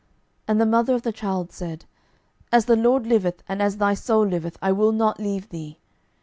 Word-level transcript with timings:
12:004:030 0.01 0.09
And 0.47 0.61
the 0.61 0.65
mother 0.65 0.95
of 0.95 1.01
the 1.03 1.11
child 1.11 1.51
said, 1.51 1.85
As 2.51 2.65
the 2.65 2.75
LORD 2.75 3.05
liveth, 3.05 3.43
and 3.47 3.61
as 3.61 3.77
thy 3.77 3.93
soul 3.93 4.25
liveth, 4.25 4.57
I 4.59 4.71
will 4.71 4.93
not 4.93 5.19
leave 5.19 5.49
thee. 5.49 5.77